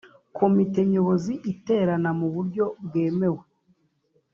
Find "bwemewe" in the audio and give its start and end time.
2.85-3.43